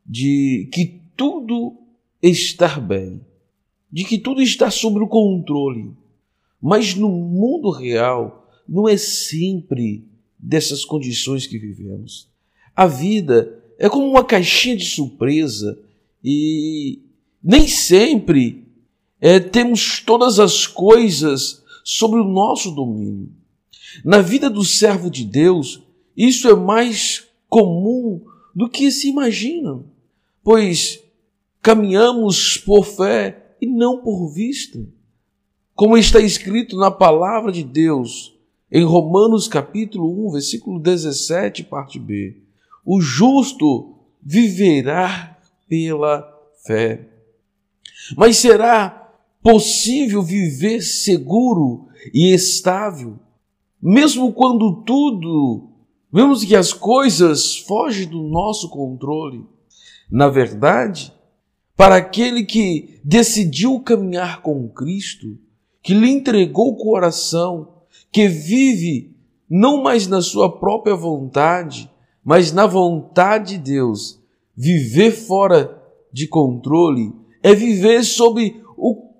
[0.03, 1.77] de que tudo
[2.19, 3.21] está bem,
[3.91, 5.91] de que tudo está sob o controle.
[6.59, 10.03] Mas no mundo real não é sempre
[10.39, 12.27] dessas condições que vivemos.
[12.75, 15.77] A vida é como uma caixinha de surpresa
[16.23, 17.03] e
[17.43, 18.63] nem sempre
[19.21, 23.31] é, temos todas as coisas sobre o nosso domínio.
[24.03, 25.83] Na vida do servo de Deus,
[26.17, 29.83] isso é mais comum do que se imagina,
[30.43, 30.99] pois
[31.61, 34.83] caminhamos por fé e não por vista.
[35.75, 38.35] Como está escrito na palavra de Deus,
[38.71, 42.41] em Romanos capítulo 1, versículo 17, parte B.
[42.83, 46.27] O justo viverá pela
[46.65, 47.07] fé.
[48.17, 49.04] Mas será
[49.45, 53.19] possível viver seguro e estável,
[53.79, 55.75] mesmo quando tudo
[56.15, 59.43] Vemos que as coisas fogem do nosso controle.
[60.09, 61.11] Na verdade,
[61.75, 65.37] para aquele que decidiu caminhar com Cristo,
[65.83, 67.67] que lhe entregou o coração,
[68.13, 69.13] que vive
[69.49, 71.91] não mais na sua própria vontade,
[72.23, 74.17] mas na vontade de Deus,
[74.55, 77.11] viver fora de controle
[77.43, 78.63] é viver sob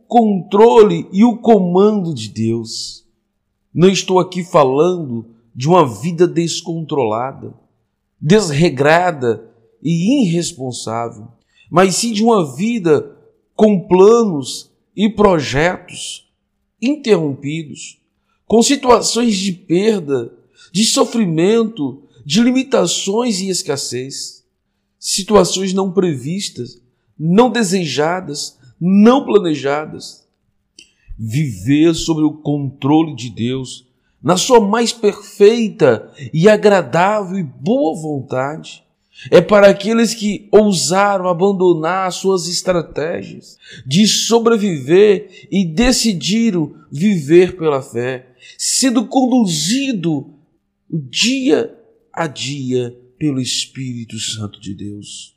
[0.07, 3.05] controle e o comando de Deus.
[3.73, 7.53] Não estou aqui falando de uma vida descontrolada,
[8.19, 9.49] desregrada
[9.81, 11.27] e irresponsável,
[11.69, 13.17] mas sim de uma vida
[13.55, 16.29] com planos e projetos
[16.81, 17.99] interrompidos,
[18.45, 20.33] com situações de perda,
[20.71, 24.43] de sofrimento, de limitações e escassez,
[24.99, 26.81] situações não previstas,
[27.17, 30.25] não desejadas, não planejadas.
[31.17, 33.87] Viver sob o controle de Deus
[34.21, 38.83] na sua mais perfeita e agradável e boa vontade.
[39.31, 48.27] É para aqueles que ousaram abandonar suas estratégias de sobreviver e decidiram viver pela fé,
[48.57, 50.33] sendo conduzido
[50.89, 51.73] dia
[52.11, 55.35] a dia pelo Espírito Santo de Deus.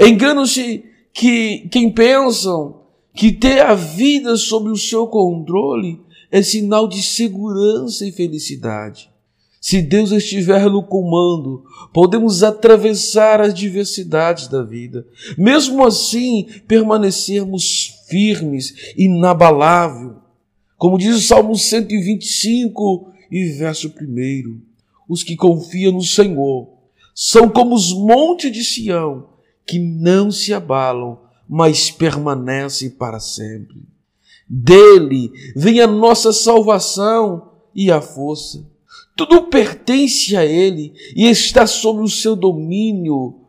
[0.00, 0.84] Enganam-se
[1.16, 2.82] que quem pensam
[3.14, 5.98] que ter a vida sob o seu controle
[6.30, 9.08] é sinal de segurança e felicidade.
[9.58, 15.06] Se Deus estiver no comando, podemos atravessar as diversidades da vida.
[15.38, 20.16] Mesmo assim, permanecermos firmes, inabalável.
[20.76, 24.60] Como diz o Salmo 125 e verso 1.
[25.08, 26.68] Os que confiam no Senhor
[27.14, 29.35] são como os montes de Sião,
[29.66, 33.82] que não se abalam, mas permanecem para sempre.
[34.48, 38.64] Dele vem a nossa salvação e a força.
[39.16, 43.40] Tudo pertence a Ele e está sob o seu domínio.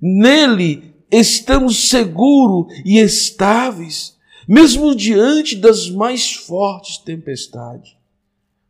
[0.00, 4.16] Nele estamos seguros e estáveis,
[4.46, 7.94] mesmo diante das mais fortes tempestades.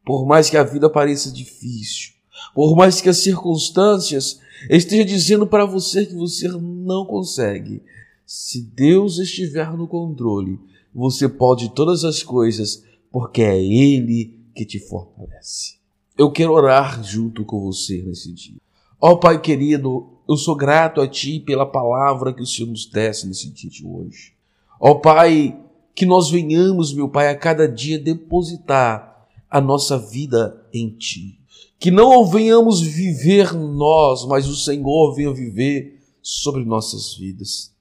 [0.05, 2.13] Por mais que a vida pareça difícil,
[2.55, 7.83] por mais que as circunstâncias estejam dizendo para você que você não consegue,
[8.27, 10.59] se Deus estiver no controle,
[10.95, 15.77] você pode todas as coisas, porque é Ele que te fortalece.
[16.17, 18.61] Eu quero orar junto com você nesse dia.
[19.01, 22.87] Ó oh, Pai querido, eu sou grato a Ti pela palavra que o Senhor nos
[22.87, 24.33] desce nesse dia de hoje.
[24.79, 25.59] Ó oh, Pai,
[25.95, 31.42] que nós venhamos, meu Pai, a cada dia depositar a nossa vida em Ti.
[31.83, 37.75] Que não venhamos viver nós, mas o Senhor venha viver sobre nossas vidas.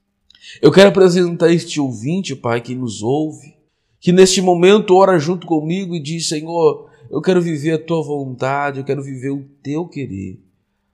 [0.59, 3.53] Eu quero apresentar este ouvinte, Pai, que nos ouve,
[3.99, 8.79] que neste momento ora junto comigo e diz: Senhor, eu quero viver a tua vontade,
[8.79, 10.43] eu quero viver o teu querer.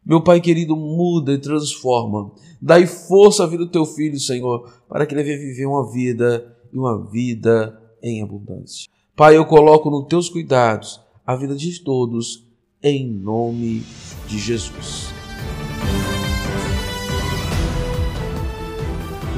[0.06, 2.34] Meu Pai querido, muda e transforma.
[2.62, 6.58] Dai força à vida do teu filho, Senhor, para que ele venha viver uma vida
[6.74, 8.90] e uma vida em abundância.
[9.16, 12.47] Pai, eu coloco nos teus cuidados a vida de todos,
[12.88, 13.84] em nome
[14.28, 15.14] de Jesus.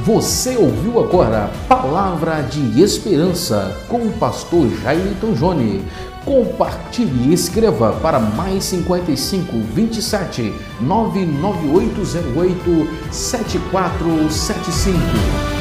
[0.04, 5.84] Você ouviu agora Palavra de Esperança com o pastor Jairton Jone.
[6.26, 15.59] Compartilhe e escreva para mais 55 27 99808 7475.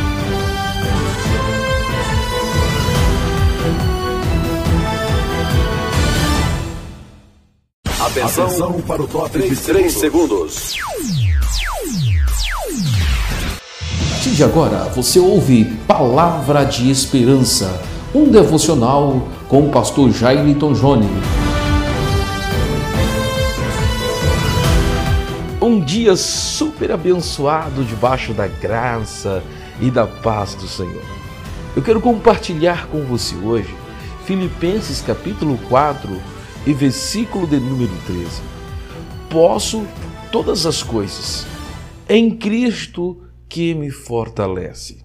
[8.18, 10.74] Atenção, Atenção para o top de 3 segundos.
[13.80, 17.80] A partir de agora, você ouve Palavra de Esperança,
[18.12, 21.08] um devocional com o pastor Jairiton Jone.
[25.62, 29.44] Um dia super abençoado debaixo da graça
[29.80, 31.04] e da paz do Senhor.
[31.76, 33.72] Eu quero compartilhar com você hoje
[34.24, 38.42] Filipenses capítulo 4 e versículo de número 13.
[39.30, 39.86] Posso
[40.30, 41.46] todas as coisas
[42.08, 44.98] em Cristo que me fortalece.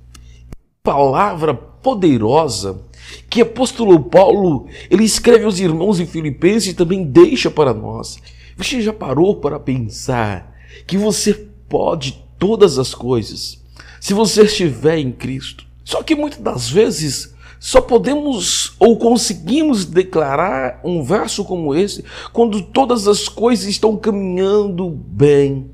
[0.82, 2.82] Palavra poderosa
[3.30, 8.18] que apóstolo Paulo ele escreve aos irmãos em Filipenses e também deixa para nós.
[8.58, 10.54] Você já parou para pensar
[10.88, 11.34] que você
[11.68, 13.62] pode todas as coisas
[14.00, 15.66] se você estiver em Cristo?
[15.84, 17.33] Só que muitas das vezes
[17.64, 22.04] só podemos ou conseguimos declarar um verso como esse
[22.34, 25.72] quando todas as coisas estão caminhando bem.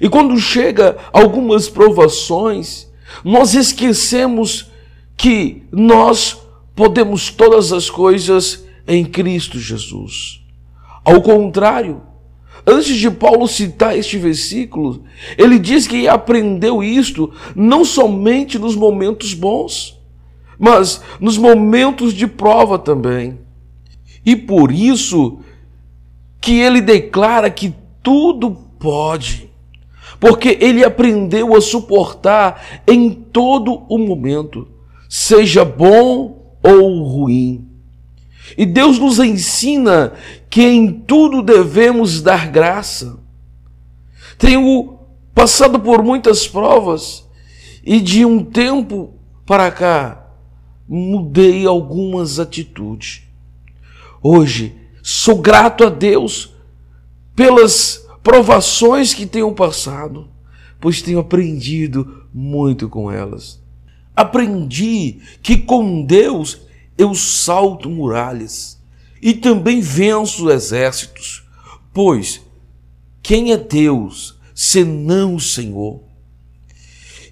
[0.00, 2.86] E quando chega algumas provações,
[3.24, 4.70] nós esquecemos
[5.16, 6.38] que nós
[6.76, 10.42] podemos todas as coisas em Cristo Jesus.
[11.04, 12.02] Ao contrário,
[12.64, 15.02] antes de Paulo citar este versículo,
[15.36, 19.93] ele diz que aprendeu isto não somente nos momentos bons,
[20.64, 23.38] mas nos momentos de prova também.
[24.24, 25.40] E por isso
[26.40, 29.50] que ele declara que tudo pode,
[30.18, 34.66] porque ele aprendeu a suportar em todo o momento
[35.06, 37.68] seja bom ou ruim.
[38.56, 40.14] E Deus nos ensina
[40.48, 43.18] que em tudo devemos dar graça.
[44.38, 44.98] Tenho
[45.34, 47.28] passado por muitas provas
[47.84, 49.12] e de um tempo
[49.44, 50.23] para cá
[50.88, 53.22] mudei algumas atitudes.
[54.22, 56.54] Hoje sou grato a Deus
[57.34, 60.28] pelas provações que tenho passado,
[60.80, 63.62] pois tenho aprendido muito com elas.
[64.16, 66.60] Aprendi que com Deus
[66.96, 68.80] eu salto muralhas
[69.20, 71.44] e também venço exércitos,
[71.92, 72.40] pois
[73.22, 76.02] quem é Deus senão o Senhor?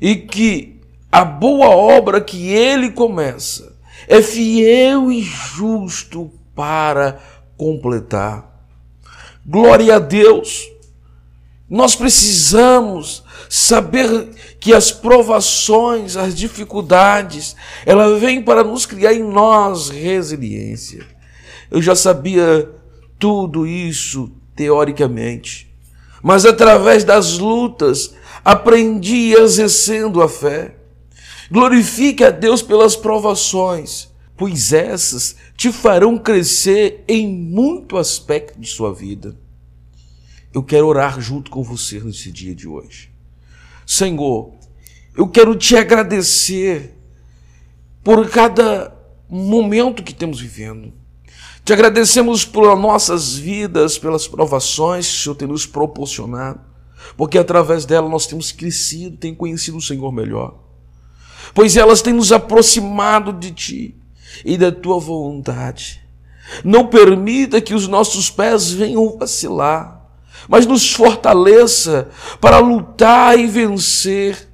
[0.00, 0.80] E que
[1.12, 3.76] a boa obra que ele começa
[4.08, 7.20] é fiel e justo para
[7.56, 8.66] completar.
[9.44, 10.70] Glória a Deus!
[11.68, 17.56] Nós precisamos saber que as provações, as dificuldades,
[17.86, 21.06] ela vem para nos criar em nós resiliência.
[21.70, 22.70] Eu já sabia
[23.18, 25.74] tudo isso teoricamente,
[26.22, 30.76] mas através das lutas aprendi exercendo a fé.
[31.52, 38.92] Glorifique a Deus pelas provações, pois essas te farão crescer em muito aspecto de sua
[38.92, 39.36] vida
[40.52, 43.10] eu quero orar junto com você nesse dia de hoje.
[43.86, 44.52] Senhor,
[45.16, 46.94] eu quero te agradecer
[48.04, 48.94] por cada
[49.28, 50.92] momento que temos vivendo.
[51.64, 56.60] Te agradecemos por nossas vidas, pelas provações que o Senhor tem nos proporcionado,
[57.16, 60.58] porque através dela nós temos crescido, tem conhecido o Senhor melhor.
[61.54, 63.94] Pois elas têm nos aproximado de Ti
[64.44, 66.00] e da Tua vontade.
[66.64, 70.02] Não permita que os nossos pés venham vacilar
[70.48, 72.08] mas nos fortaleça
[72.40, 74.48] para lutar e vencer.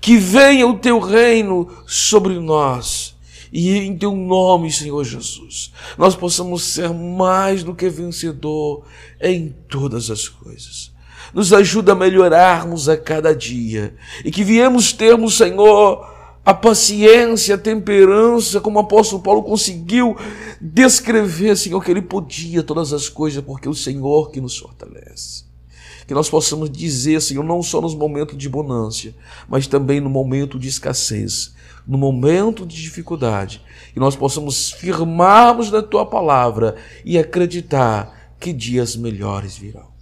[0.00, 3.14] Que venha o teu reino sobre nós.
[3.52, 8.84] E em teu nome, Senhor Jesus, nós possamos ser mais do que vencedor
[9.20, 10.92] em todas as coisas.
[11.34, 16.14] Nos ajuda a melhorarmos a cada dia e que viemos termos, Senhor,
[16.44, 20.14] a paciência, a temperança, como o apóstolo Paulo conseguiu
[20.60, 25.44] descrever, Senhor, que ele podia todas as coisas, porque é o Senhor que nos fortalece.
[26.06, 29.14] Que nós possamos dizer, Senhor, não só nos momentos de bonância,
[29.48, 31.54] mas também no momento de escassez,
[31.86, 33.62] no momento de dificuldade,
[33.94, 36.76] que nós possamos firmarmos na tua palavra
[37.06, 39.93] e acreditar que dias melhores virão.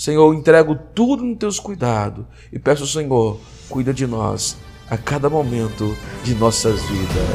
[0.00, 3.38] Senhor, entrego tudo nos teus cuidados e peço, Senhor,
[3.68, 4.56] cuida de nós
[4.88, 5.94] a cada momento
[6.24, 7.28] de nossas vidas.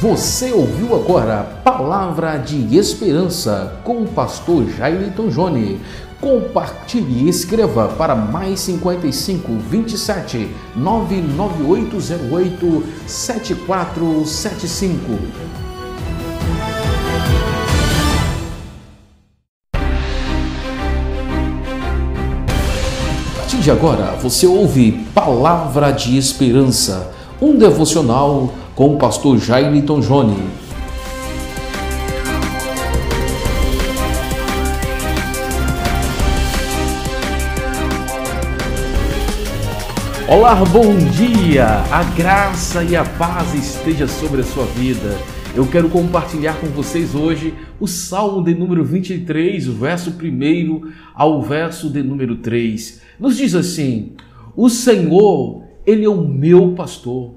[0.00, 5.80] Você ouviu agora Palavra de Esperança com o pastor Jairton Jone.
[6.20, 15.67] Compartilhe e escreva para mais 55 27 99808 7475.
[23.68, 30.42] De agora, você ouve Palavra de Esperança, um devocional com o pastor Jairton Jone.
[40.26, 41.66] Olá, bom dia!
[41.92, 45.14] A graça e a paz esteja sobre a sua vida.
[45.54, 51.42] Eu quero compartilhar com vocês hoje o Salmo de número 23, o verso 1 ao
[51.42, 53.07] verso de número 3.
[53.18, 54.12] Nos diz assim:
[54.56, 57.34] O Senhor, Ele é o meu pastor,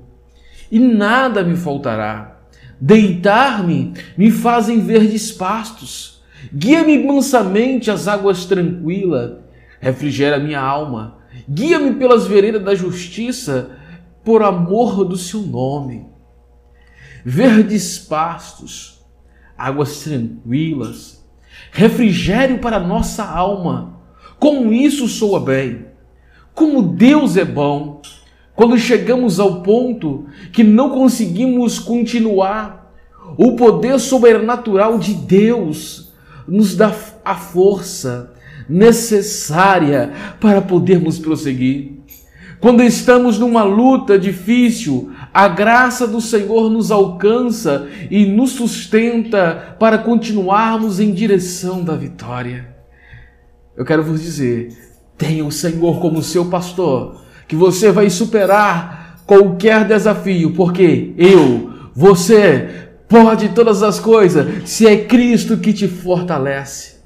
[0.71, 2.39] e nada me faltará.
[2.79, 6.23] Deitar-me me fazem verdes pastos,
[6.53, 9.37] guia-me mansamente às águas tranquilas,
[9.79, 13.71] refrigera minha alma Guia-me pelas veredas da justiça,
[14.23, 16.05] por amor do seu nome.
[17.23, 19.03] Verdes pastos,
[19.57, 21.25] águas tranquilas,
[21.71, 23.90] refrigério para nossa alma.
[24.41, 25.85] Com isso soa bem.
[26.55, 28.01] Como Deus é bom.
[28.55, 32.91] Quando chegamos ao ponto que não conseguimos continuar,
[33.37, 36.11] o poder sobrenatural de Deus
[36.47, 36.91] nos dá
[37.23, 38.33] a força,
[38.67, 41.99] necessária para podermos prosseguir.
[42.59, 49.99] Quando estamos numa luta difícil, a graça do Senhor nos alcança e nos sustenta para
[49.99, 52.70] continuarmos em direção da vitória.
[53.81, 54.77] Eu quero vos dizer:
[55.17, 62.89] tenha o Senhor como seu pastor, que você vai superar qualquer desafio, porque eu, você,
[63.09, 66.97] pode todas as coisas se é Cristo que te fortalece.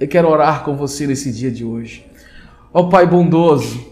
[0.00, 2.06] Eu quero orar com você nesse dia de hoje.
[2.72, 3.86] Ó oh, Pai bondoso,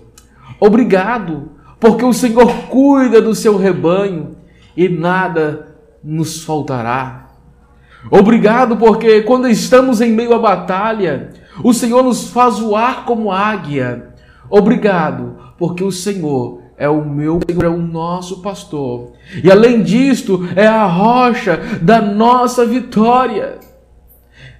[0.59, 4.37] obrigado, porque o Senhor cuida do seu rebanho
[4.75, 7.29] e nada nos faltará.
[8.11, 14.15] Obrigado, porque quando estamos em meio à batalha, o Senhor nos faz voar como águia.
[14.49, 19.13] Obrigado, porque o Senhor é o meu, é o nosso pastor.
[19.43, 23.59] E além disto, é a rocha da nossa vitória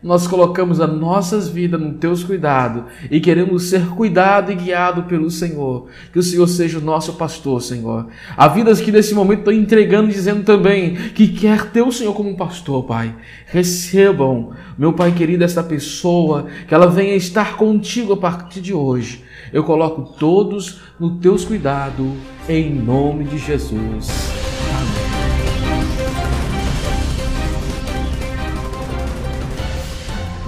[0.03, 5.31] nós colocamos as nossas vidas no teus cuidados e queremos ser cuidado e guiado pelo
[5.31, 5.87] Senhor.
[6.13, 8.09] Que o Senhor seja o nosso pastor, Senhor.
[8.37, 12.37] Há vidas que nesse momento estão entregando, dizendo também que quer ter o Senhor como
[12.37, 13.15] pastor, Pai.
[13.47, 19.23] Recebam, meu Pai querido, esta pessoa, que ela venha estar contigo a partir de hoje.
[19.53, 22.13] Eu coloco todos no teus cuidados,
[22.49, 24.42] em nome de Jesus.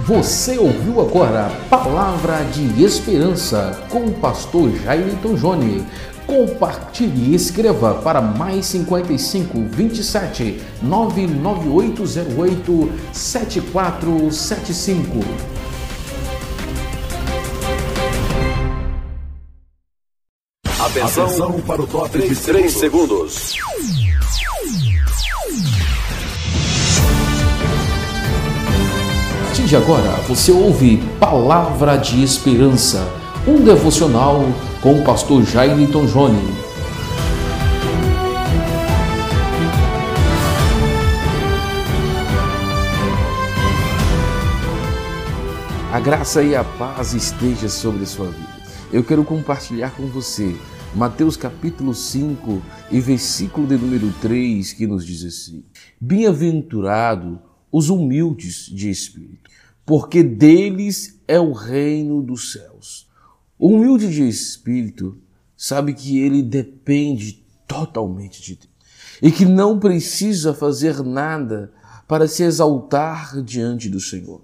[0.05, 5.83] Você ouviu agora Palavra de Esperança com o pastor Jairton Jone.
[6.27, 15.25] Compartilhe e escreva para mais 55 27 99808 7475.
[20.79, 23.55] Atenção, Atenção para o top de 3 segundos.
[29.65, 33.03] Partir de agora você ouve Palavra de Esperança,
[33.47, 34.41] um devocional
[34.81, 36.53] com o pastor Jairton Jone.
[45.91, 48.55] A graça e a paz esteja sobre a sua vida.
[48.93, 50.55] Eu quero compartilhar com você
[50.93, 52.61] Mateus capítulo 5
[52.91, 55.63] e versículo de número 3 que nos diz assim:
[55.99, 57.39] Bem-aventurado
[57.77, 59.51] os humildes de espírito,
[59.85, 63.05] porque deles é o reino dos céus.
[63.59, 65.17] O humilde de espírito
[65.57, 68.69] sabe que ele depende totalmente de Deus
[69.21, 71.69] e que não precisa fazer nada
[72.07, 74.41] para se exaltar diante do Senhor.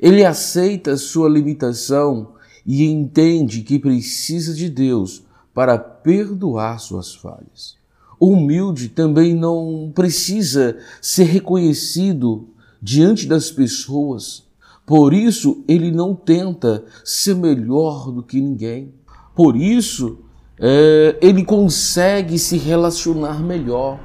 [0.00, 2.34] Ele aceita sua limitação
[2.66, 5.22] e entende que precisa de Deus
[5.54, 7.76] para perdoar suas falhas.
[8.18, 12.48] O humilde também não precisa ser reconhecido
[12.84, 14.44] diante das pessoas.
[14.84, 18.92] Por isso, ele não tenta ser melhor do que ninguém.
[19.34, 20.18] Por isso,
[20.60, 23.98] é, ele consegue se relacionar melhor.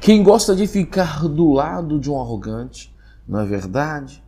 [0.00, 2.94] Quem gosta de ficar do lado de um arrogante
[3.26, 4.22] não é verdade?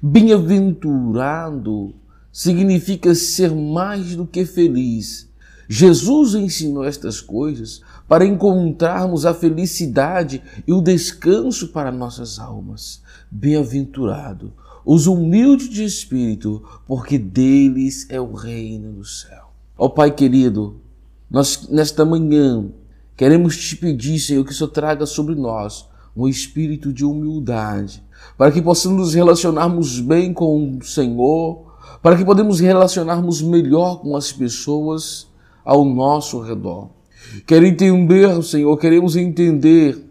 [0.00, 1.96] Bem-aventurado
[2.30, 5.28] significa ser mais do que feliz.
[5.68, 13.02] Jesus ensinou estas coisas para encontrarmos a felicidade e o descanso para nossas almas.
[13.30, 14.52] Bem-aventurado
[14.86, 19.50] os humildes de espírito, porque deles é o reino do céu.
[19.76, 20.80] Ó Pai querido,
[21.28, 22.68] nós nesta manhã
[23.16, 28.00] queremos te pedir, Senhor, que o Senhor traga sobre nós um espírito de humildade,
[28.38, 31.66] para que possamos nos relacionarmos bem com o Senhor,
[32.00, 35.26] para que podemos relacionarmos melhor com as pessoas
[35.64, 36.95] ao nosso redor.
[37.46, 40.04] Quero entender, Senhor, queremos entender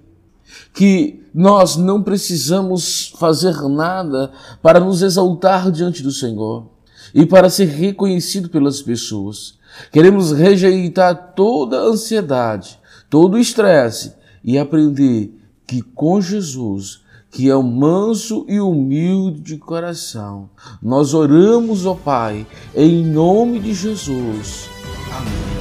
[0.73, 6.67] que nós não precisamos fazer nada para nos exaltar diante do Senhor
[7.13, 9.55] e para ser reconhecido pelas pessoas.
[9.91, 14.13] Queremos rejeitar toda ansiedade, todo estresse
[14.43, 15.33] e aprender
[15.67, 17.01] que com Jesus,
[17.31, 20.49] que é o manso e humilde de coração,
[20.81, 24.69] nós oramos, ó Pai, em nome de Jesus.
[25.11, 25.54] Amém.